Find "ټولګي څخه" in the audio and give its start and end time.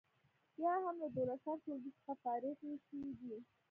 1.63-2.13